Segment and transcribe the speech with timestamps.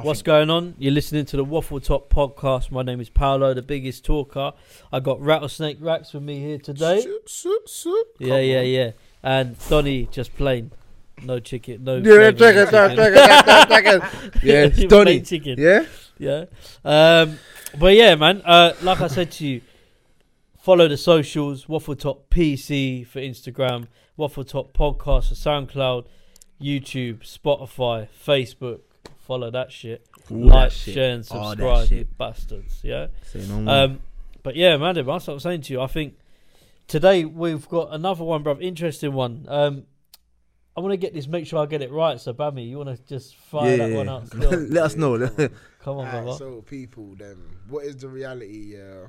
[0.00, 0.74] I What's think- going on?
[0.78, 2.70] You're listening to the Waffletop podcast.
[2.70, 4.52] My name is Paulo, the biggest talker.
[4.90, 7.02] I got Rattlesnake Racks with me here today.
[7.02, 8.06] Soup, soup, soup.
[8.18, 8.66] Yeah, Come yeah, on.
[8.66, 8.90] yeah.
[9.22, 10.72] And Donny just plain.
[11.22, 11.84] No chicken.
[11.84, 11.96] No.
[11.96, 14.42] Yeah, flavour check in it, check the it, check it, check it.
[14.80, 14.88] Yeah.
[14.88, 15.20] Donny.
[15.20, 15.56] Chicken.
[15.58, 15.84] Yeah,
[16.18, 16.44] Yeah.
[16.82, 17.38] Um,
[17.78, 18.40] but yeah, man.
[18.42, 19.60] Uh, like I said to you,
[20.58, 21.66] follow the socials.
[21.66, 23.88] Waffletop PC for Instagram.
[24.18, 26.06] Waffletop Podcast for SoundCloud,
[26.60, 28.80] YouTube, Spotify, Facebook.
[29.30, 30.04] Follow that shit.
[30.28, 30.94] All like, that shit.
[30.94, 32.80] share, and subscribe, you bastards.
[32.82, 33.06] Yeah.
[33.26, 33.74] Say no more.
[33.74, 34.00] Um,
[34.42, 35.80] but yeah, man, that's what I'm saying to you.
[35.80, 36.14] I think
[36.88, 38.60] today we've got another one, bruv.
[38.60, 39.46] Interesting one.
[39.48, 39.84] Um,
[40.76, 42.18] I want to get this, make sure I get it right.
[42.18, 44.26] So, Bami, you want to just fire that one out?
[44.26, 44.50] Still?
[44.50, 45.16] Let us know.
[45.28, 45.48] Come on,
[46.08, 46.32] Alright, brother.
[46.36, 47.36] so people, then,
[47.68, 49.06] what is the reality uh,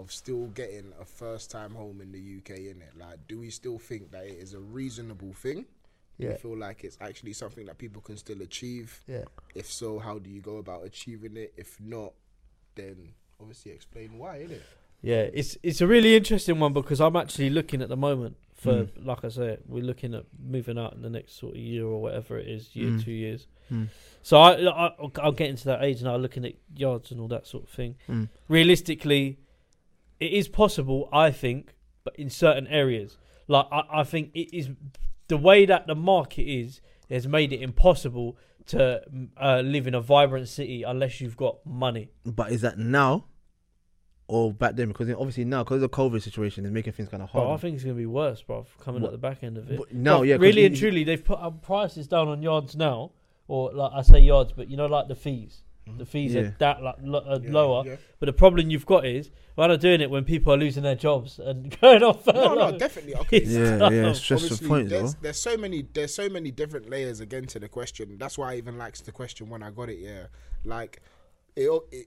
[0.00, 2.58] of still getting a first-time home in the UK?
[2.60, 5.66] In it, like, do we still think that it is a reasonable thing?
[6.18, 6.32] Do Yeah.
[6.32, 9.00] you feel like it's actually something that people can still achieve?
[9.06, 9.24] Yeah.
[9.54, 11.54] If so, how do you go about achieving it?
[11.56, 12.12] If not,
[12.74, 14.62] then obviously explain why, innit?
[15.00, 18.72] Yeah, it's it's a really interesting one because I'm actually looking at the moment for,
[18.86, 19.06] Mm.
[19.06, 22.02] like I said, we're looking at moving out in the next sort of year or
[22.02, 23.04] whatever it is, year, Mm.
[23.04, 23.46] two years.
[23.70, 23.88] Mm.
[24.22, 24.54] So I,
[24.86, 27.70] I I'll get into that age now, looking at yards and all that sort of
[27.70, 27.94] thing.
[28.08, 28.28] Mm.
[28.48, 29.38] Realistically,
[30.18, 34.70] it is possible, I think, but in certain areas, like I, I think it is
[35.28, 39.94] the way that the market is has made it impossible to mm, uh, live in
[39.94, 42.10] a vibrant city unless you've got money.
[42.24, 43.24] But is that now
[44.26, 44.88] or back then?
[44.88, 47.58] Because obviously now, because of the COVID situation, is making things kind of hard.
[47.58, 48.66] I think it's gonna be worse, bro.
[48.80, 49.78] Coming What- at the back end of it.
[49.78, 53.12] But no, yeah, really and truly, they've put prices down on yards now,
[53.46, 55.62] or like I say yards, but you know, like the fees.
[55.96, 56.40] The fees Yeah.
[56.42, 57.82] are that like lo- uh, Yeah, lower.
[57.86, 57.96] yeah.
[58.20, 60.94] But the problem you've got is why not doing it when people are losing their
[60.94, 62.26] jobs and going off.
[62.26, 63.14] No, no, definitely.
[63.22, 63.42] Okay.
[63.44, 64.98] Yeah, yeah, it's just the Obviously, point though.
[65.00, 68.16] there's, there's so many there's so many different layers again to the question.
[68.18, 69.98] That's why I even liked the question when I got it.
[69.98, 70.26] Yeah,
[70.64, 71.00] like
[71.56, 72.06] it, it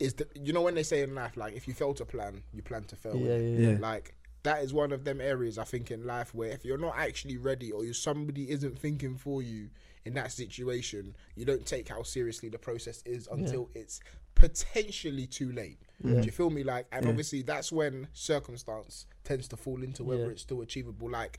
[0.00, 2.42] is the you know when they say in life like if you fail to plan,
[2.52, 3.16] you plan to fail.
[3.16, 3.60] Yeah, innit?
[3.60, 3.78] yeah, Yeah.
[3.80, 4.14] Like
[4.44, 7.36] that is one of them areas I think in life where if you're not actually
[7.36, 9.68] ready or you somebody isn't thinking for you
[10.08, 14.00] in that situation, you don't take how seriously the process is until it's
[14.34, 15.78] potentially too late.
[16.02, 16.62] Do you feel me?
[16.64, 17.10] Like, and Yeah.
[17.10, 20.30] obviously that's when circumstance tends to fall into whether Yeah.
[20.30, 21.10] it's still achievable.
[21.10, 21.38] Like,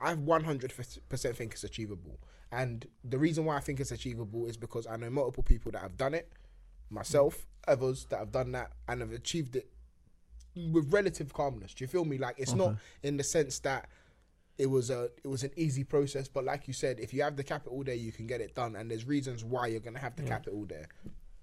[0.00, 2.20] I 100% think it's achievable.
[2.52, 5.80] And the reason why I think it's achievable is because I know multiple people that
[5.80, 6.30] have done it,
[6.90, 9.70] myself, others that have done that and have achieved it
[10.72, 11.72] with relative calmness.
[11.72, 12.18] Do you feel me?
[12.18, 13.88] Like it's not in the sense that
[14.60, 17.36] it was a it was an easy process, but like you said, if you have
[17.36, 18.76] the capital there, you can get it done.
[18.76, 20.86] And there's reasons why you're gonna have the capital there.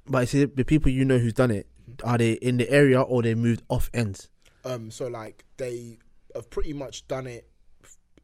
[0.05, 1.67] But see, the people you know who's done it,
[2.03, 4.29] are they in the area or they moved off ends?
[4.63, 5.97] Um, so like they
[6.35, 7.49] have pretty much done it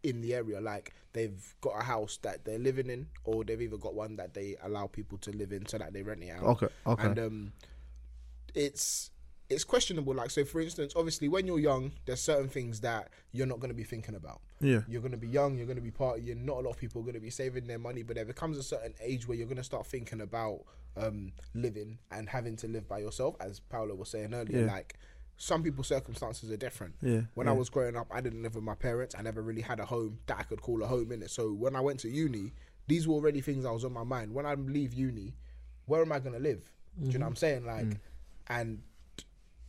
[0.04, 0.62] in the area.
[0.62, 4.36] Like they've got a house that they're living in, or they've either got one that
[4.36, 6.44] they allow people to live in, so that they rent it out.
[6.44, 7.04] Okay, okay.
[7.04, 7.54] And um,
[8.54, 9.10] it's
[9.50, 10.14] it's questionable.
[10.16, 13.70] Like so, for instance, obviously when you're young, there's certain things that you're not going
[13.70, 14.42] to be thinking about.
[14.60, 15.58] yeah, You're going to be young.
[15.58, 16.44] You're going to be partying.
[16.46, 18.58] Not a lot of people are going to be saving their money, but there becomes
[18.58, 20.62] a certain age where you're going to start thinking about
[20.98, 24.62] um, living and having to live by yourself, as Paulo was saying earlier.
[24.66, 24.72] Yeah.
[24.72, 24.96] Like
[25.38, 26.96] some people's circumstances are different.
[27.02, 27.22] yeah.
[27.36, 27.54] When yeah.
[27.54, 29.14] I was growing up, I didn't live with my parents.
[29.18, 31.32] I never really had a home that I could call a home in it.
[31.32, 32.54] So when I went to uni,
[32.88, 34.34] these were already things that was on my mind.
[34.34, 35.36] When I leave uni,
[35.86, 36.72] where am I going to live?
[37.02, 37.66] Do you know what I'm saying?
[37.66, 37.98] Like, Mm.
[38.50, 38.82] and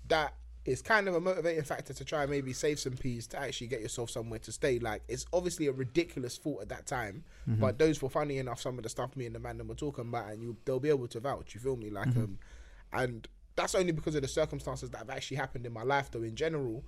[0.09, 0.35] that
[0.65, 3.67] is kind of a motivating factor to try and maybe save some peas to actually
[3.67, 4.79] get yourself somewhere to stay.
[4.79, 7.61] Like, it's obviously a ridiculous thought at that time, Mm-hmm.
[7.61, 8.61] but those were funny enough.
[8.63, 10.81] Some of the stuff me and the man them were talking about, and you they'll
[10.81, 11.55] be able to vouch.
[11.55, 11.91] You feel me?
[11.91, 12.21] Like, Mm-hmm.
[12.23, 12.39] um,
[12.95, 16.11] and that's only because of the circumstances that have actually happened in my life.
[16.11, 16.85] Though, in general,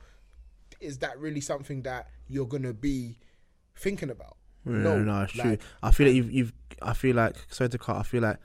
[0.80, 3.18] is that really something that you're gonna be
[3.76, 4.36] thinking about?
[4.64, 5.58] No, no, it's true.
[5.82, 6.52] I feel like you've, you've.
[6.82, 7.96] I feel like sorry to cut.
[7.96, 8.38] I feel like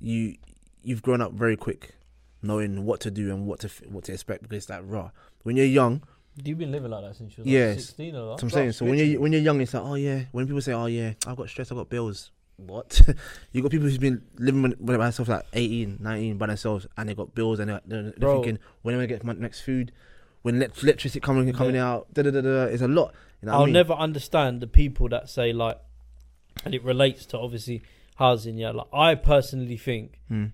[0.00, 0.36] you,
[0.82, 1.94] you've grown up very quick,
[2.42, 5.10] knowing what to do and what to f- what to expect because it's like raw.
[5.42, 6.02] When you're young,
[6.42, 7.76] Do You've been living like that since you were like Yes.
[7.86, 8.72] 16 or what I'm saying.
[8.72, 9.18] So when you literally.
[9.18, 10.22] when you're young, it's like oh yeah.
[10.32, 12.30] When people say oh yeah, I've got stress, I've got bills.
[12.56, 13.00] What?
[13.52, 17.08] you got people who's been living with- by themselves like 18, 19 by themselves, and
[17.08, 19.92] they got bills, and they're, they're, they're thinking when am I get my next food?
[20.42, 22.62] When elec- electricity coming coming out, da da da da.
[22.64, 23.14] It's a lot.
[23.42, 23.74] You know I'll I mean?
[23.74, 25.78] never understand the people that say like,
[26.64, 27.82] and it relates to obviously
[28.16, 28.56] housing.
[28.58, 30.46] Yeah, like I personally think Hmm.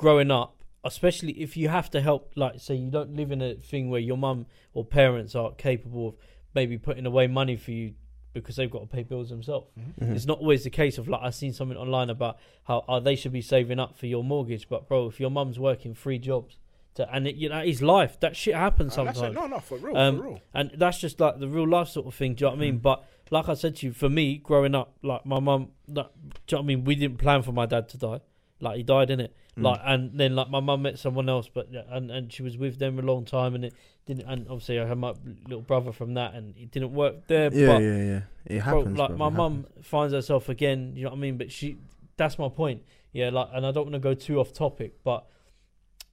[0.00, 3.54] Growing up, especially if you have to help, like say you don't live in a
[3.54, 6.14] thing where your mum or parents are capable of
[6.54, 7.92] maybe putting away money for you
[8.32, 9.66] because they've got to pay bills themselves.
[9.78, 10.14] Mhm.
[10.16, 13.14] It's not always the case of like I've seen something online about how uh, they
[13.16, 16.56] should be saving up for your mortgage, but bro, if your mum's working three jobs
[16.94, 18.18] to, and it, you know, it's life.
[18.20, 19.20] That shit happens And that's it.
[19.20, 19.50] sometimes.
[19.50, 20.40] No, no, for real, Um, for real.
[20.54, 22.34] and that's just like the real life sort of thing.
[22.34, 22.78] Do you know what I mean?
[22.78, 26.06] But like I said to you, for me, growing up, like my mum, like,
[26.46, 26.84] do you know what I mean?
[26.84, 28.20] We didn't plan for my dad to die.
[28.60, 29.34] Like he died in it.
[29.58, 29.64] Mm.
[29.64, 32.78] Like and then like my mum met someone else, but and and she was with
[32.78, 33.74] them a long time, and it
[34.06, 34.26] didn't.
[34.26, 35.14] And obviously I had my
[35.44, 37.52] little brother from that, and it didn't work there.
[37.52, 38.20] Yeah, but yeah, yeah.
[38.46, 38.98] It bro, happens.
[38.98, 40.92] like bro, my it mum finds herself again.
[40.94, 41.38] You know what I mean?
[41.38, 41.78] But she,
[42.16, 42.82] that's my point.
[43.12, 45.26] Yeah, like, and I don't want to go too off topic, but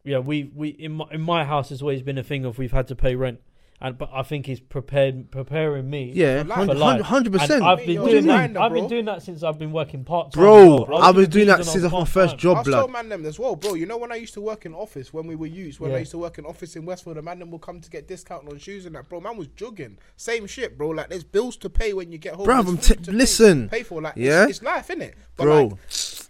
[0.03, 2.71] yeah, we we in my in my house has always been a thing of we've
[2.71, 3.41] had to pay rent,
[3.79, 6.11] and but I think he's prepared preparing me.
[6.15, 6.65] Yeah, For life.
[6.67, 7.01] For life.
[7.01, 7.63] hundred And percent.
[7.63, 8.33] I've been you're doing that.
[8.35, 10.41] grinder, I've been doing that since I've been working part time.
[10.43, 12.79] Bro, I've been doing that since my first job, I've blood.
[12.79, 13.75] told man them as well, bro.
[13.75, 15.99] You know when I used to work in office when we were used, when I
[15.99, 18.47] used to work in office in Westfield, the man them will come to get discount
[18.49, 19.19] on shoes and that, bro.
[19.21, 19.97] Man was jugging.
[20.15, 20.89] Same shit, bro.
[20.89, 22.47] Like there's bills to pay when you get home.
[22.47, 23.69] Bruv, there's I'm t- to pay- listen.
[23.69, 24.43] Pay, for like Yeah?
[24.43, 25.13] it's, it's life, innit?
[25.35, 25.73] But Bro, like,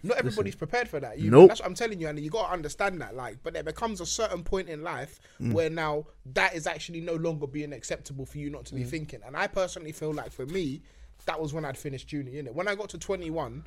[0.02, 1.18] not everybody's prepared for that.
[1.18, 1.48] You Nope.
[1.48, 3.14] That's what I'm telling you, and you gotta understand that.
[3.16, 5.52] Like, but there becomes a certain point in life Mm.
[5.52, 8.88] where now that is actually no longer being acceptable for you not to be Mm.
[8.88, 9.20] thinking.
[9.26, 10.82] And I personally feel like for me,
[11.26, 12.42] that was when I'd finished junior.
[12.42, 12.54] Innit?
[12.54, 13.66] When I got to 21,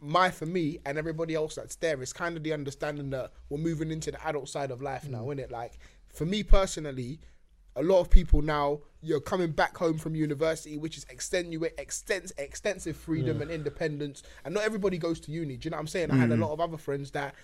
[0.00, 3.58] my for me and everybody else that's there is kind of the understanding that we're
[3.58, 5.50] moving into the adult side of life now, isn't it?
[5.50, 5.78] Like
[6.12, 7.20] for me personally,
[7.76, 12.32] a lot of people now you're coming back home from university, which is extenuate, extens-
[12.38, 15.56] extensive freedom and independence, and not everybody goes to uni.
[15.56, 16.10] Do you know what I'm saying?
[16.10, 16.40] I had a mm.
[16.40, 17.34] lot of other friends that.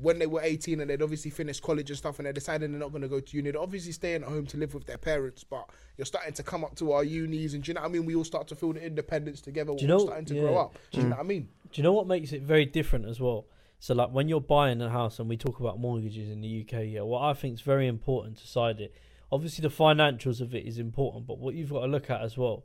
[0.00, 2.78] When they were 18 and they'd obviously finished college and stuff, and they decided they're
[2.78, 4.96] not going to go to uni, they're obviously staying at home to live with their
[4.96, 5.42] parents.
[5.42, 7.90] But you're starting to come up to our unis, and do you know what I
[7.90, 8.06] mean?
[8.06, 9.72] We all start to feel the independence together.
[9.72, 10.40] you We're know- starting to yeah.
[10.42, 10.78] grow up.
[10.92, 11.48] Do you know what I mean?
[11.72, 13.46] Do you know what makes it very different as well?
[13.80, 16.84] So like when you're buying a house and we talk about mortgages in the UK,
[16.86, 18.94] yeah, what I think is very important to side it.
[19.30, 22.36] Obviously the financials of it is important, but what you've got to look at as
[22.38, 22.64] well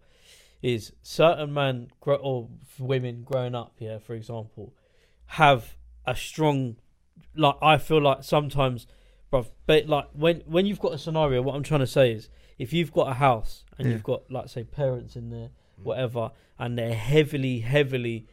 [0.61, 2.47] is certain men grow, or
[2.79, 4.73] women growing up, yeah, for example,
[5.25, 5.75] have
[6.05, 6.75] a strong
[7.35, 8.87] like I feel like sometimes
[9.31, 12.29] bruv, but like when when you've got a scenario, what I'm trying to say is
[12.57, 13.93] if you've got a house and Yeah.
[13.93, 15.49] you've got like say parents in there,
[15.81, 18.27] whatever, and they're heavily, heavily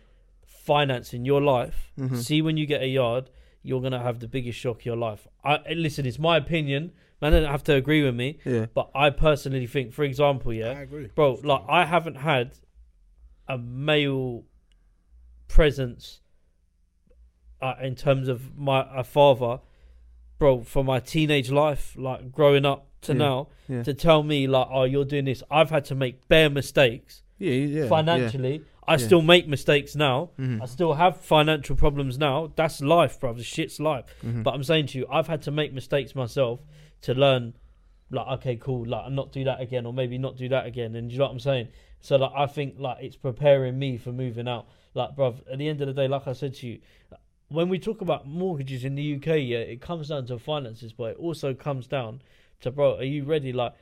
[0.47, 2.17] financing your life, Mhm.
[2.17, 3.31] see when you get a yard,
[3.63, 5.27] you're gonna have the biggest shock of your life.
[5.45, 6.93] I listen, it's my opinion.
[7.21, 8.67] Man, don't have to agree with me, Yeah.
[8.73, 12.53] but I personally think, for example, yeah, I agree, bro, like I haven't had
[13.49, 14.45] a male
[15.49, 16.21] presence
[17.61, 19.61] uh, in terms of my a father,
[20.39, 23.83] bro, for my teenage life, like growing up to Yeah, now, yeah.
[23.83, 25.43] to tell me like, oh, you're doing this.
[25.51, 27.87] I've had to make bare mistakes Yeah, yeah.
[27.89, 28.63] financially.
[28.89, 28.97] I Yeah.
[29.07, 30.31] still make mistakes now.
[30.39, 30.63] Mhm.
[30.63, 32.51] I still have financial problems now.
[32.57, 33.35] That's life, bro.
[33.35, 34.05] The shit's life.
[34.25, 34.43] Mhm.
[34.43, 36.61] But I'm saying to you, I've had to make mistakes myself
[37.03, 37.55] to learn,
[38.11, 40.95] like, okay, cool, like, not do that again, or maybe not do that again.
[40.97, 41.69] And do you know what I'm saying?
[42.01, 44.67] So, like, I think, like, it's preparing me for moving out.
[44.95, 46.81] Like, bro, at the end of the day, like I said to you,
[47.49, 51.13] when we talk about mortgages in the UK, yeah, it comes down to finances, but
[51.13, 52.23] it also comes down
[52.61, 53.53] to, bro, are you ready?
[53.53, 53.75] Like,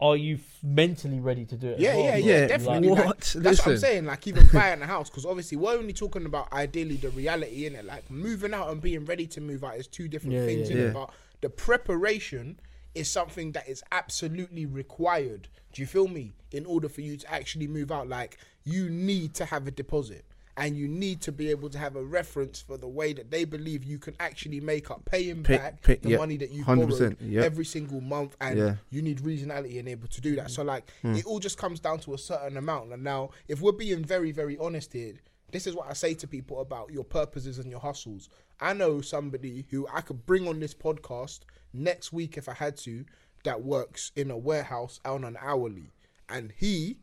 [0.00, 1.78] are you f- mentally ready to do it?
[1.78, 2.28] Yeah, well, yeah, bro?
[2.28, 2.88] yeah, Yeah, definitely.
[2.88, 3.06] what?
[3.06, 4.04] Like, that's what I'm saying.
[4.06, 7.76] Like even buying a house, because obviously we're only talking about ideally the reality in
[7.76, 7.84] it.
[7.84, 10.70] Like moving out and being ready to move out is two different Yeah, things.
[10.70, 10.86] yeah, innit?
[10.86, 10.92] yeah.
[10.92, 11.10] But
[11.44, 12.58] the preparation
[12.94, 15.48] is something that is absolutely required.
[15.72, 16.32] Do you feel me?
[16.52, 20.24] In order for you to actually move out, like you need to have a deposit.
[20.56, 23.44] And you need to be able to have a reference for the way that they
[23.44, 26.64] believe you can actually make up paying Pay- back pay- the yeah, money that you
[26.64, 27.42] 100%, borrowed yeah.
[27.42, 28.76] every single month, and Yeah.
[28.88, 30.50] you need reasonality and able to do that.
[30.52, 31.16] So like Hmm.
[31.16, 32.92] it all just comes down to a certain amount.
[32.92, 35.14] And now if we're being very, very honest here,
[35.54, 38.28] this is what I say to people about your purposes and your hustles.
[38.60, 41.40] I know somebody who I could bring on this podcast
[41.72, 43.04] next week if I had to
[43.44, 45.92] that works in a warehouse on an hourly.
[46.28, 46.98] And he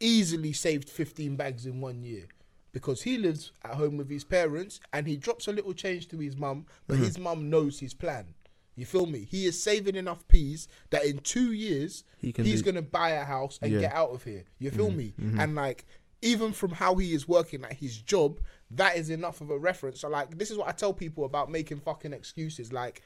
[0.00, 2.26] easily saved 15 bags in one year
[2.72, 6.18] because he lives at home with his parents and he drops a little change to
[6.18, 7.04] his mum, but Mm-hmm.
[7.04, 8.34] his mum knows his plan.
[8.76, 9.24] You feel me?
[9.30, 13.58] He is saving enough peas that in two years He he's gonna buy a house
[13.62, 13.80] and Yeah.
[13.82, 14.44] get out of here.
[14.58, 14.96] You feel Mm-hmm.
[15.36, 15.40] me?
[15.40, 15.86] And like
[16.24, 18.40] even from how he is working at his job,
[18.72, 20.00] that is enough of a reference.
[20.00, 22.72] So like this is what I tell people about making fucking excuses.
[22.72, 23.02] Like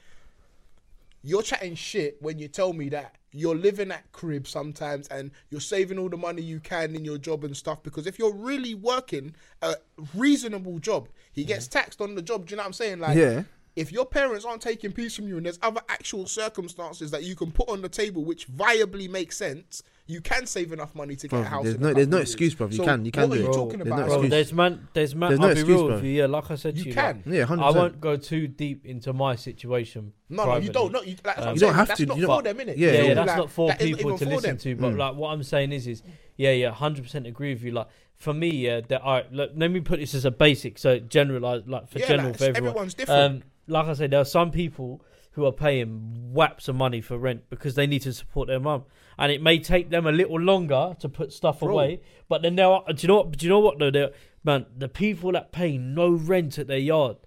[1.21, 5.59] you're chatting shit when you tell me that you're living at crib sometimes and you're
[5.59, 8.73] saving all the money you can in your job and stuff because if you're really
[8.73, 9.75] working a
[10.15, 13.17] reasonable job he gets taxed on the job do you know what i'm saying like
[13.17, 13.43] Yeah.
[13.75, 17.35] if your parents aren't taking peace from you and there's other actual circumstances that you
[17.35, 21.27] can put on the table which viably make sense you can save enough money to
[21.27, 22.71] get Bruv, a house there's no- there's no excuse, bruv.
[22.71, 23.39] You So can- you can what do are it.
[23.39, 24.29] you Bro, talking there's about no Bro, excuse.
[24.31, 25.29] there's man, there's man.
[25.29, 25.95] There's I'll no be excuse, real bro.
[25.95, 26.11] with you.
[26.11, 27.15] Yeah, like I said you to you, can.
[27.25, 27.59] Like, yeah, 100%.
[27.63, 30.13] I won't go too deep into my situation.
[30.29, 32.25] no no you don't no, you, like, that's You don't have that's to, not you
[32.25, 32.77] for don't- them innit?
[32.77, 34.57] Yeah, Yeah, yeah, that's like not for that isn't people to for listen them.
[34.57, 34.75] to.
[34.75, 34.97] But Mm.
[34.97, 36.03] like, what I'm saying is, is
[36.37, 37.71] yeah, yeah, hundred percent agree with you.
[37.71, 40.99] Like, for me, yeah, that I look, let me put this as a basic, so
[40.99, 42.69] generalized, like for Yeah, general like, for everyone.
[42.69, 45.01] everyone's different Um, like I said, there are some people
[45.39, 48.83] who are paying whaps of money for rent because they need to support their mum,
[49.17, 51.69] and it may take them a little longer to put stuff Bro.
[51.71, 52.01] away.
[52.27, 53.37] But then there are, do you know what?
[53.37, 53.91] Do you know what though?
[53.91, 57.17] They're- Man, the people that pay no rent at their yard,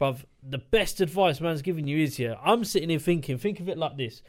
[0.00, 2.36] bruv, the best advice man's giving you is here.
[2.44, 4.22] I'm sitting here thinking, think of it like this: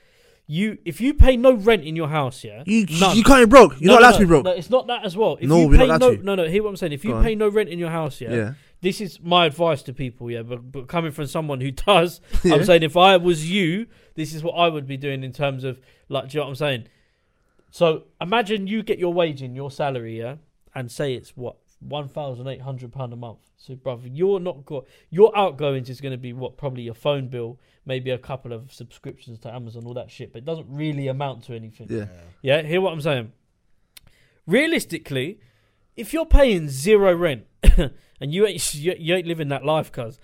[0.48, 3.16] you, if you pay no rent in your house, yeah, You none.
[3.16, 3.80] you can't be broke.
[3.80, 4.46] You're No, not no, allowed to be broke.
[4.46, 5.38] No, it's not that as well.
[5.40, 6.24] If No, you we're not allowed no, to.
[6.24, 6.48] no, no.
[6.48, 6.94] Hear what I'm saying.
[6.94, 7.24] If you Go on.
[7.24, 8.54] pay no rent in your house, yeah, yeah.
[8.82, 10.42] This is my advice to people, yeah.
[10.42, 12.56] But, but coming from someone who does, Yeah.
[12.56, 15.64] I'm saying if I was you, this is what I would be doing in terms
[15.64, 16.88] of like, do you know what I'm saying?
[17.70, 20.36] So imagine you get your wage in, your salary, yeah,
[20.76, 23.40] and say it's what one thousand eight hundred pound a month.
[23.58, 27.28] So, brother, you're not got your outgoings is going to be what probably your phone
[27.28, 31.08] bill, maybe a couple of subscriptions to Amazon, all that shit, but it doesn't really
[31.08, 31.88] amount to anything.
[31.90, 32.06] Yeah.
[32.42, 33.32] Yeah, hear what I'm saying.
[34.48, 35.40] Realistically,
[35.96, 37.46] if you're paying zero rent
[38.22, 40.20] and you ain't you, you ain't living that life, cuz,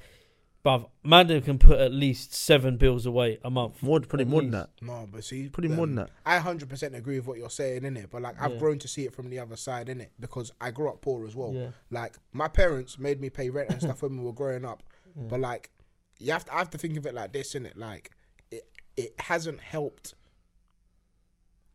[0.64, 3.82] bruv, Manda can put at least seven bills away a month.
[3.84, 4.70] More, probably more than that.
[4.82, 6.10] No, but see, Probably more than that.
[6.26, 8.58] I hundred percent agree with what you're saying in it, but like I've Yeah.
[8.60, 11.26] grown to see it from the other side in it because I grew up poor
[11.26, 11.54] as well.
[11.54, 11.70] Yeah.
[11.92, 14.84] Like my parents made me pay rent and stuff when we were growing up,
[15.16, 15.24] Yeah.
[15.30, 15.72] but like
[16.20, 17.78] you have to, I have to think of it like this in it.
[17.78, 18.12] Like
[18.52, 18.64] it,
[18.96, 20.16] it hasn't helped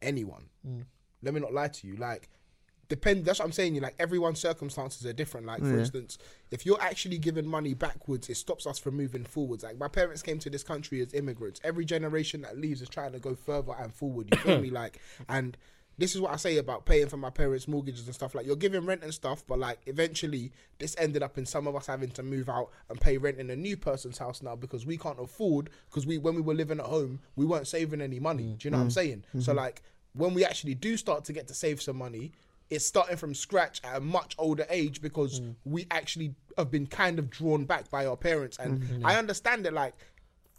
[0.01, 0.47] anyone.
[0.67, 0.85] Mm.
[1.23, 1.97] Let me not lie to you.
[1.97, 2.29] Like
[2.93, 3.25] depend.
[3.25, 3.75] That's what I'm saying.
[3.75, 5.47] You like everyone's circumstances are different.
[5.47, 5.79] Like for Yeah.
[5.79, 6.19] instance,
[6.51, 9.65] if you're actually giving money backwards, it stops us from moving forwards.
[9.65, 11.59] Like my parents came to this country as immigrants.
[11.65, 14.29] Every generation that leaves is trying to go further and forward.
[14.31, 14.71] You feel me?
[14.71, 15.57] Like and.
[15.99, 18.35] This is what I say about paying for my parents' mortgages and stuff.
[18.35, 21.77] Like you're giving rent and stuff, but like eventually this ended up in some of
[21.77, 24.87] us having to move out and pay rent in a new person's house now because
[24.87, 25.69] we can't afford.
[25.91, 28.45] Because we when we were living at home, we weren't saving any money.
[28.45, 28.59] Mm.
[28.59, 28.93] Do you know what I'm mm.
[28.93, 29.25] saying?
[29.35, 29.59] So mm-hmm.
[29.59, 29.83] like
[30.15, 32.33] when we actually do start to get to save some money,
[32.73, 35.55] it's starting from scratch at a much older age because mm.
[35.65, 38.59] we actually have been kind of drawn back by our parents.
[38.59, 39.07] And mm-hmm.
[39.07, 39.95] I understand it like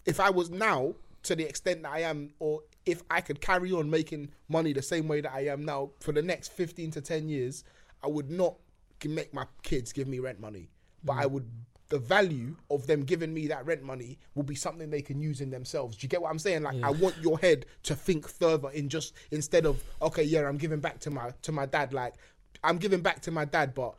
[0.05, 0.93] if I was now
[1.23, 4.81] to the extent that I am, or if I could carry on making money the
[4.83, 7.63] same way that I am now for the next 15 to 10 years,
[8.03, 8.57] I would not
[9.03, 10.69] make my kids give me rent money.
[11.03, 11.31] But I mm.
[11.31, 11.49] would,
[11.93, 15.41] the value of them giving me that rent money will be something they can use
[15.41, 15.95] in themselves.
[15.95, 16.63] Do you get what I'm saying?
[16.63, 20.57] Like, I want your head to think further in just, instead of, okay, yeah, I'm
[20.57, 21.93] giving back to my, to my dad.
[21.93, 22.15] Like,
[22.63, 23.93] I'm giving back to my dad, but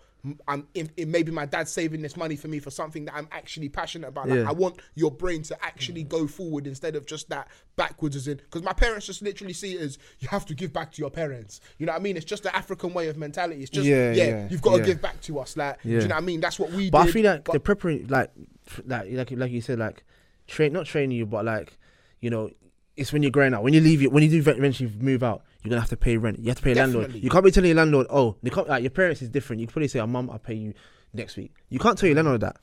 [0.48, 3.28] I'm if, if maybe my dad's saving this money for me for something that I'm
[3.30, 4.28] actually passionate about.
[4.28, 4.48] Like, Yeah.
[4.48, 6.08] I want your brain to actually mm.
[6.08, 9.74] go forward instead of just that backwards as in because my parents just literally see
[9.74, 11.60] it as you have to give back to your parents.
[11.78, 12.16] You know what I mean?
[12.16, 13.60] It's just the African way of mentality.
[13.60, 15.56] It's just yeah, Yeah, yeah, you've got to give back to us.
[15.56, 16.40] Like, do you know what I mean?
[16.40, 17.08] That's what we But did.
[17.08, 18.30] I feel like the preparing, like,
[18.66, 20.04] f- like, like, like you said, like,
[20.46, 21.76] train, not training you, but like,
[22.20, 22.50] you know,
[22.96, 23.62] it's when you're growing up.
[23.62, 26.16] When you leave, it, when you do eventually move out, you're gonna have to pay
[26.18, 26.38] rent.
[26.40, 27.14] You have to pay landlord.
[27.14, 29.60] You can't be telling your landlord, oh, they can't, like, your parents is different.
[29.60, 30.74] You can probably say, oh, mum, I'll pay you
[31.14, 31.52] next week.
[31.70, 32.56] You can't tell your landlord that,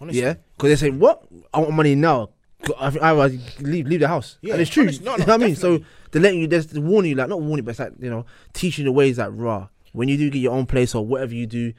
[0.00, 1.24] honestly, yeah, because they say, what?
[1.52, 2.30] I want money now.
[2.78, 4.38] I I was leave leave the house.
[4.42, 4.84] Yeah, and it's true.
[4.84, 5.54] honestly, no, you know what I mean?
[5.54, 5.86] So definitely.
[6.10, 8.84] they're letting you, they're warning you, like not warning, but it's like you know, teaching
[8.84, 9.68] the ways that raw.
[9.92, 11.72] When you do get your own place or whatever you do,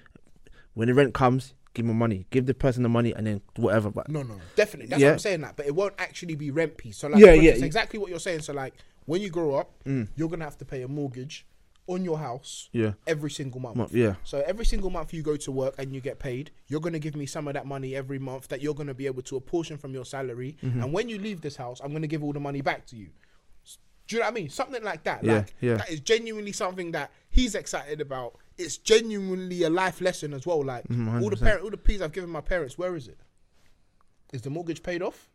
[0.76, 3.92] when the rent comes, give them money, give the person the money, and then whatever.
[3.92, 4.88] But No, no, definitely.
[4.88, 5.10] That's Yeah.
[5.10, 5.42] what I'm saying.
[5.42, 6.98] That, but it won't actually be rent piece.
[6.98, 7.52] So like, Yeah, yeah.
[7.54, 8.42] exactly what you're saying.
[8.42, 8.74] So like,
[9.10, 10.08] when you grow up, Mm.
[10.16, 11.46] you're gonna have to pay a mortgage
[11.88, 13.76] on your house yeah, every single month.
[13.76, 16.80] Month, yeah, So every single month you go to work and you get paid, you're
[16.82, 19.36] gonna give me some of that money every month that you're gonna be able to
[19.38, 20.56] apportion from your salary.
[20.62, 20.84] Mm-hmm.
[20.84, 23.10] And when you leave this house, I'm gonna give all the money back to you.
[24.08, 24.50] Do you know what I mean?
[24.50, 25.24] Something like that.
[25.24, 25.76] Yeah, like yeah.
[25.78, 28.38] that is genuinely something that he's excited about.
[28.58, 30.64] It's genuinely a life lesson as well.
[30.64, 31.44] Like Mhm, all the 100%.
[31.44, 32.78] parent, all the peas I've given my parents.
[32.78, 33.20] Where is it?
[34.34, 35.30] Is the mortgage paid off?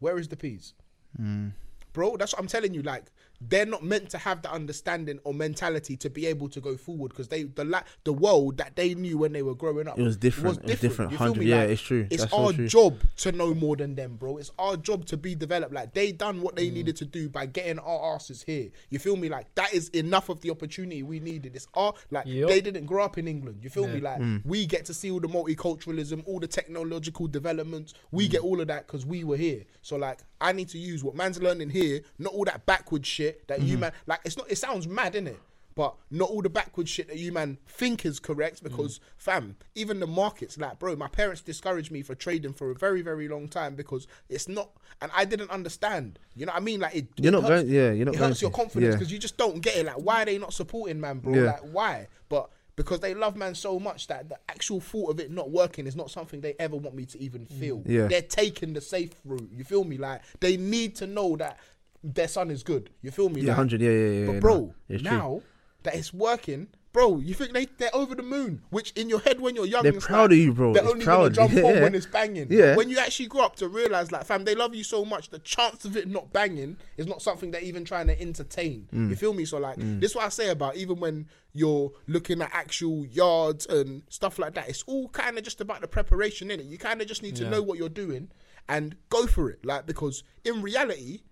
[0.00, 0.74] Where is the peas?
[1.20, 1.52] Mm.
[1.92, 2.16] Bro.
[2.16, 2.82] That's what I'm telling you.
[2.82, 3.04] Like
[3.42, 7.08] they're not meant to have the understanding or mentality to be able to go forward
[7.08, 10.02] because they the la- the world that they knew when they were growing up it
[10.02, 10.58] was different.
[10.58, 11.12] It was different.
[11.12, 11.46] You feel Hundred, me?
[11.46, 12.06] yeah, Like, it's true.
[12.10, 12.68] It's That's our so true.
[12.68, 14.36] job to know more than them, bro.
[14.36, 15.72] It's our job to be developed.
[15.72, 16.74] Like they done what they Mm.
[16.74, 18.68] needed to do by getting our asses here.
[18.90, 19.28] You feel me?
[19.30, 21.56] Like that is enough of the opportunity we needed.
[21.56, 22.48] It's our like Yup.
[22.50, 23.60] they didn't grow up in England.
[23.62, 24.00] You feel me?
[24.00, 24.42] Like Mm.
[24.44, 27.94] we get to see all the multiculturalism, all the technological developments.
[28.10, 28.30] We Mm.
[28.32, 29.64] get all of that because we were here.
[29.82, 31.79] So like I need to use what man's learning here,
[32.18, 33.68] not all that backward shit that Mm-hmm.
[33.68, 34.20] you man like.
[34.24, 34.50] It's not.
[34.50, 35.36] It sounds mad, innit?
[35.76, 39.02] But not all the backward shit that you man think is correct because Mm.
[39.16, 43.02] fam, even the markets, like bro, my parents discouraged me for trading for a very,
[43.02, 44.70] very long time because it's not
[45.00, 46.18] and I didn't understand.
[46.34, 46.80] You know what I mean?
[46.80, 47.72] Like it You're it not hurts- going.
[47.74, 48.30] Yeah, you're not it going.
[48.30, 48.56] hurts your to.
[48.56, 48.98] confidence Yeah.
[48.98, 49.86] because you just don't get it.
[49.86, 51.34] Like, why are they not supporting man, bro?
[51.34, 51.42] Yeah.
[51.52, 52.08] Like, why?
[52.28, 55.86] But because they love man so much that the actual thought of it not working
[55.86, 57.82] is not something they ever want me to even feel.
[57.86, 58.06] Yeah.
[58.06, 59.50] They're taking the safe route.
[59.54, 59.98] You feel me?
[59.98, 61.58] Like they need to know that
[62.02, 62.90] their son is good.
[63.02, 63.40] You feel me?
[63.42, 63.80] Yeah, Like, hundred.
[63.80, 64.26] Yeah, yeah, yeah.
[64.32, 65.10] but bro, no, it's true.
[65.10, 65.42] now
[65.82, 68.62] that it's working, bro, you think they they're over the moon?
[68.70, 70.72] Which in your head when you're young, They're proud like, of you, bro.
[70.72, 71.62] They're It's only gonna jump yeah.
[71.62, 72.48] on when it's banging.
[72.50, 72.74] Yeah.
[72.76, 75.30] When you actually grow up to realize, like, fam, they love you so much.
[75.30, 78.88] The chance of it not banging is not something they're even trying to entertain.
[78.94, 79.10] Mm.
[79.10, 79.44] You feel me?
[79.44, 83.66] So like, this is what I say about even when you're looking at actual yards
[83.66, 84.68] and stuff like that.
[84.68, 86.66] It's all kind of just about the preparation in it.
[86.66, 88.30] You kind of just need to know what you're doing
[88.68, 89.64] and go for it.
[89.64, 91.22] Like because in reality,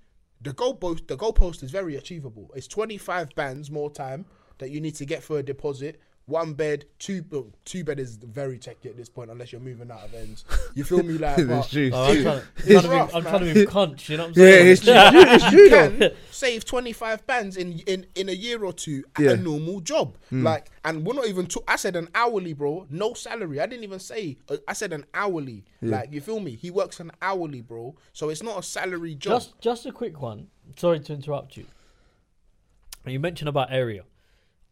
[0.40, 2.50] the goal post the goalpost is very achievable.
[2.54, 4.26] It's 25 bands more time
[4.58, 6.00] that you need to get for a deposit.
[6.28, 9.90] One bed, two well, two bed is very techy at this point unless you're moving
[9.90, 10.44] out of ends.
[10.74, 11.14] You feel me?
[11.18, 11.90] Like but It's true.
[11.90, 14.16] Oh, I'm trying, It's I'm trying to rough, move, I'm trying to move conch, you
[14.18, 14.68] know what I'm Yeah, saying?
[14.68, 14.94] it's true.
[14.94, 19.22] It's true, you can save 25 bands in, in, in a year or two at
[19.24, 19.30] Yeah.
[19.30, 20.18] a normal job.
[20.30, 23.58] Like, and we're not even, to, I said an hourly, bro, no salary.
[23.58, 25.64] I didn't even say, uh, I said an hourly.
[25.80, 26.56] Like, you feel me?
[26.56, 27.96] He works an hourly, bro.
[28.12, 29.40] So it's not a salary job.
[29.40, 30.48] Just just a quick one.
[30.76, 31.64] Sorry to interrupt you.
[33.06, 34.02] You mentioned about area.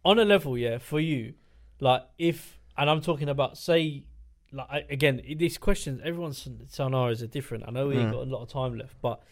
[0.04, 1.32] On a level, yeah, for you,
[1.80, 4.04] like if and I'm talking about say
[4.52, 7.64] like again, these questions everyone's scenarios are different.
[7.66, 8.12] I know we ain't Mm.
[8.12, 9.22] got a lot of time left, but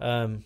[0.00, 0.44] um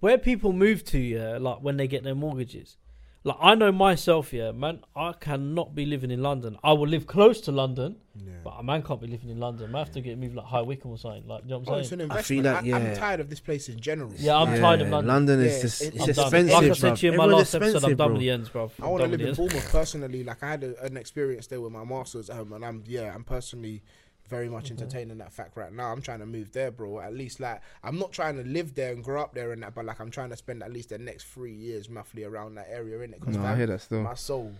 [0.00, 2.76] where people move to, yeah, like when they get their mortgages.
[3.22, 6.56] Like I know myself, yeah, man, I cannot be living in London.
[6.64, 8.32] I will live close to London, Yeah.
[8.42, 9.74] but a man can't be living in London.
[9.74, 11.26] I have to get moved like High Wycombe or something.
[11.28, 12.00] Like, you know what Oh, I'm it's saying?
[12.00, 12.66] an I feel investment.
[12.66, 12.90] like, I, yeah.
[12.92, 14.10] am tired of this place in general.
[14.16, 15.08] Yeah, I'm tired of London.
[15.14, 16.52] London is Yeah, just it- it's I'm I'm expensive.
[16.54, 16.76] Like I bruv.
[16.78, 18.12] said to you in my Everyone's last episode, I'm expensive, done bro.
[18.14, 18.70] with the ends, bro.
[18.82, 20.24] I want to live in Bournemouth personally.
[20.24, 23.24] Like I had a, an experience there with my masters, um, and I'm yeah, I'm
[23.24, 23.82] personally
[24.30, 24.74] very much Mm-hmm.
[24.82, 25.92] entertaining that fact right now.
[25.92, 27.00] I'm trying to move there, bro.
[27.00, 29.74] At least like I'm not trying to live there and grow up there and that,
[29.74, 32.68] but like I'm trying to spend at least the next three years roughly around that
[32.70, 33.26] area in it.
[33.26, 34.00] No, I hear that still.
[34.02, 34.54] my soul.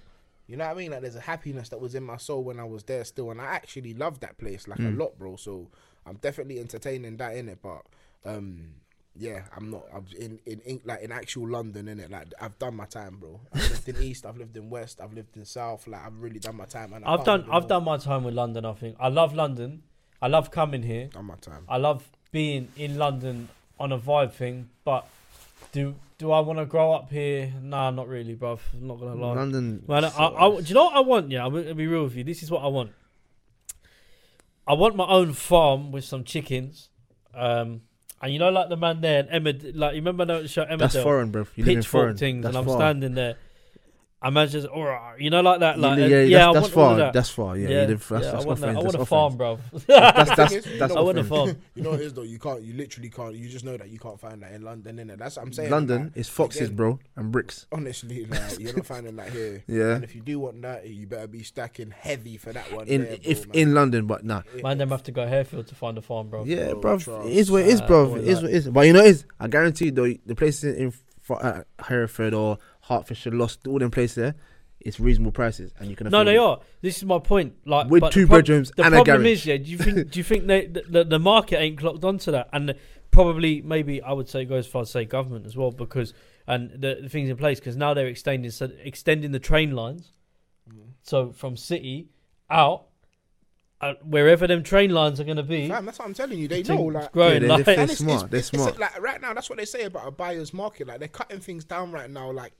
[0.46, 0.90] You know what I mean?
[0.90, 3.40] Like there's a happiness that was in my soul when I was there still, and
[3.40, 4.98] I actually love that place like a Mm.
[4.98, 5.36] lot, bro.
[5.36, 5.68] So
[6.04, 7.82] I'm definitely entertaining that in it, but
[8.24, 8.74] um.
[9.20, 9.84] Yeah, I'm not.
[9.94, 12.10] I'm in, in in like in actual London, in it.
[12.10, 13.38] Like I've done my time, bro.
[13.52, 15.86] I've lived in East, I've lived in West, I've lived in South.
[15.86, 16.94] Like I've really done my time.
[16.94, 17.68] And I I've done I've North.
[17.68, 18.64] done my time with London.
[18.64, 19.82] I think I love London.
[20.22, 21.06] I love coming here.
[21.12, 21.64] done my time.
[21.68, 24.70] I love being in London on a vibe thing.
[24.84, 25.06] But
[25.72, 27.52] do do I want to grow up here?
[27.62, 28.60] Nah, not really, bruv.
[28.72, 29.34] I'm not gonna lie.
[29.34, 29.84] London.
[29.86, 31.30] Man, I, I, I- do you know what I want?
[31.30, 32.24] Yeah, I'm gonna be real with you.
[32.24, 32.92] This is what I want.
[34.66, 36.88] I want my own farm with some chickens.
[37.34, 37.82] Um,
[38.22, 40.78] and you know, like the man there, and Emma, like you remember that show Emmerdale?
[40.78, 41.46] That's foreign, bro.
[41.56, 42.16] You live in pitchfork foreign.
[42.16, 42.78] things, That's and I'm far.
[42.80, 43.36] standing there.
[44.22, 45.78] I'm just, "Alright," you know, like that.
[45.78, 46.96] Like, li- uh, yeah, yeah, that's, I that's want far.
[46.96, 47.12] that.
[47.14, 47.56] That's far.
[47.56, 48.68] Yeah, yeah, you live, that's, yeah, that's I want that.
[48.68, 49.58] I want a farm, bro.
[49.86, 51.56] That's that's is, that's I want a farm.
[51.74, 52.22] You know what it is though.
[52.22, 52.60] You can't.
[52.60, 53.34] You literally can't.
[53.34, 55.16] You just know that you can't find that in London, innit?
[55.16, 55.70] That's what I'm saying.
[55.70, 57.66] London like, is foxes, again, bro, and bricks.
[57.72, 59.64] Honestly, like you're not finding that here.
[59.66, 59.94] Yeah.
[59.94, 62.88] And if you do want that, you better be stacking heavy for that one.
[62.88, 63.56] In there, bro, if man.
[63.56, 64.42] in London, but nah.
[64.62, 66.44] Man, them have to go Harefield to find a farm, bro.
[66.44, 66.98] Yeah, bro, bro.
[66.98, 67.28] trust.
[67.28, 68.10] It is what it is, bro.
[68.10, 68.68] all It is what it is.
[68.68, 69.24] But you know, it is.
[69.38, 71.02] I guarantee though, the places in, in for,
[71.36, 74.34] uh, Hereford or Hertfordshire, Lost, all them places there,
[74.80, 76.08] it's reasonable prices, and you can.
[76.08, 76.38] No, afford they it.
[76.38, 76.60] are.
[76.80, 77.54] This is my point.
[77.66, 79.06] Like With two the prob- bedrooms The and a garage.
[79.06, 79.56] The problem is, yeah.
[79.58, 80.10] Do you think?
[80.10, 82.48] do you think they, the, the the market ain't clocked onto that?
[82.52, 82.74] And
[83.10, 86.14] probably, maybe I would say go as far as say government as well, because
[86.46, 90.12] and the, the things in place because now they're extending so extending the train lines.
[90.68, 90.92] Mm.
[91.02, 92.08] So from city
[92.48, 92.86] out,
[93.80, 96.48] uh, wherever them train lines are going to be, Fam, that's what I'm telling you.
[96.48, 97.12] They thing know, like.
[97.12, 97.34] growing.
[97.34, 98.70] Yeah, they- like, they- And They're smart, It's, they're it's- smart.
[98.70, 100.86] It's like right now, that's what they say about a buyer's market.
[100.86, 102.30] Like they're cutting things down right now.
[102.30, 102.52] Like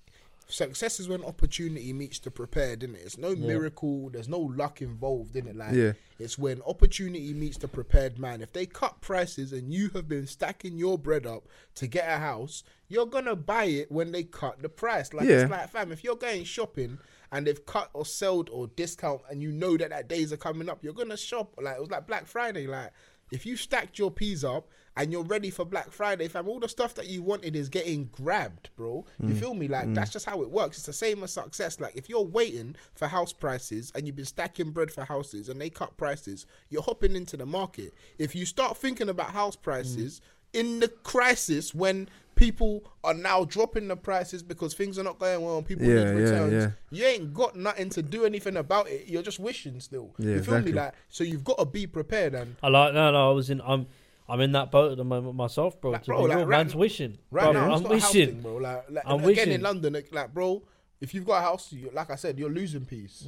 [0.49, 3.03] success is when opportunity meets the prepared, isn't it?
[3.05, 3.47] It's no Yeah.
[3.47, 4.11] miracle.
[4.11, 5.55] There's no luck involved in it.
[5.57, 5.93] Like Yeah.
[6.19, 8.41] it's when opportunity meets the prepared man.
[8.43, 11.45] If they cut prices and you have been stacking your bread up
[11.77, 15.13] to get a house, you're gonna buy it when they cut the price.
[15.15, 15.43] Like Yeah.
[15.43, 16.99] it's like fam, if you're going shopping
[17.33, 20.69] and they've cut or sold or discount and you know that that days are coming
[20.69, 21.55] up, you're gonna shop.
[21.61, 22.67] Like it was like Black Friday.
[22.67, 22.93] Like
[23.31, 26.69] if you stacked your peas up and you're ready for Black Friday, fam, all the
[26.69, 29.07] stuff that you wanted is getting grabbed, bro.
[29.21, 29.39] You mm.
[29.39, 29.69] feel me?
[29.69, 29.95] Like mm.
[29.95, 30.79] that's just how it works.
[30.79, 31.81] It's the same as success.
[31.81, 35.61] Like if you're waiting for house prices and you've been stacking bread for houses and
[35.61, 37.95] they cut prices, you're hopping into the market.
[38.19, 40.21] If you start thinking about house prices
[40.53, 40.61] mm.
[40.61, 42.09] in the crisis when
[42.41, 46.05] people are now dropping the prices because things are not going well and people Yeah,
[46.05, 46.71] need returns, yeah.
[46.91, 49.07] you ain't got nothing to do anything about it.
[49.07, 50.15] You're just wishing still.
[50.19, 50.73] Yeah, you feel exactly.
[50.73, 50.79] me?
[50.79, 53.31] Like so you've got to be prepared and I like no, no.
[53.31, 53.61] I was in.
[53.65, 53.87] I'm.
[54.29, 55.91] I'm in that boat at the moment myself, bro.
[55.91, 57.19] Like, to bro, like, right man's wishing.
[57.33, 58.29] Right Bro, now, I'm not a house wishing.
[58.35, 58.57] thing, bro.
[58.59, 59.53] Like, like I'm again wishing.
[59.55, 60.63] in London, like, like, bro,
[61.01, 63.27] if you've got a house, you, like I said, you're losing peace.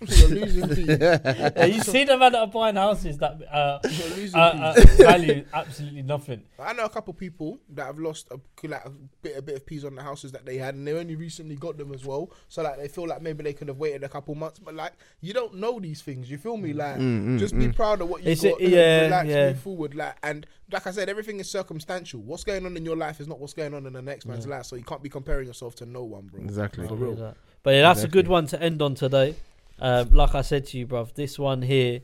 [0.00, 0.82] You're losing P.
[0.82, 5.44] Yeah, you see the man that are buying houses that uh, You're uh, uh, value
[5.54, 6.42] absolutely nothing.
[6.58, 8.90] I know a couple people that have lost a, like a
[9.22, 11.56] bit a bit of peas on the houses that they had, and they only recently
[11.56, 12.30] got them as well.
[12.48, 14.92] So like they feel like maybe they could have waited a couple months, but like
[15.22, 16.30] you don't know these things.
[16.30, 16.74] You feel me?
[16.74, 17.60] Like Mm, mm, just mm.
[17.60, 18.60] be proud of what you It's got.
[18.60, 19.46] a- yeah, relax, yeah.
[19.48, 19.94] move forward.
[19.94, 22.20] Like and like I said, everything is circumstantial.
[22.20, 24.44] What's going on in your life is not what's going on in the next man's
[24.46, 24.56] Yeah.
[24.56, 24.66] life.
[24.66, 26.42] So you can't be comparing yourself to no one, bro.
[26.42, 26.86] Exactly.
[26.86, 27.14] For real.
[27.16, 27.36] hear that.
[27.62, 29.34] But yeah, that's a good one to end on today.
[29.78, 32.00] Um, like I said to you, bruv, this one here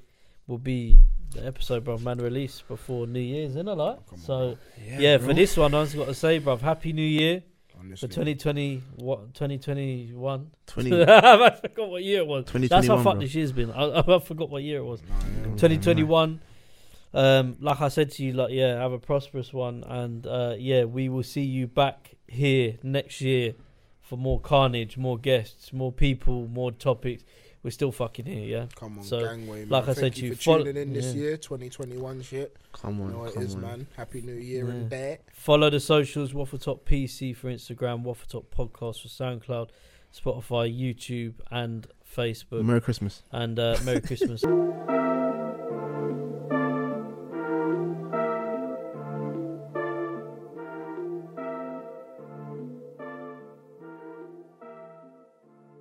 [0.47, 1.03] will be
[1.35, 3.75] the episode, bruv, man, release before New Year's, isn't it?
[3.75, 4.07] Like?
[4.07, 7.43] Come on, so, yeah, for this one, I've got to say, bruv, Happy New Year
[7.97, 10.51] for 2020, what, 2021.
[10.67, 12.45] 20, I forgot what year it was.
[12.47, 13.71] That's how fucked this year's been.
[13.71, 15.03] I, I forgot what year it was.
[15.03, 15.45] Nah, yeah.
[15.53, 16.41] 2021.
[17.15, 20.85] Um, like I said to you, like yeah, have a prosperous one, and uh, yeah,
[20.85, 23.55] we will see you back here next year
[24.01, 27.25] for more carnage, more guests, more people, more topics.
[27.65, 28.67] We're still fucking here, yeah.
[28.75, 29.69] Come on, So, gangway, man.
[29.69, 31.21] like I Thank said you to you, for follow- tuning in this yeah.
[31.23, 32.57] year, 2021 shit.
[32.73, 33.61] Come You on, know what come is, on.
[33.61, 33.87] man.
[33.97, 34.99] Happy New Year and Yeah.
[34.99, 35.21] that.
[35.33, 39.69] Follow the socials, Waffletop PC for Instagram, Waffletop Podcast for SoundCloud,
[40.13, 42.65] Spotify, YouTube, and Facebook.
[42.65, 43.23] Merry Christmas.
[43.31, 44.43] and uh, Merry Christmas.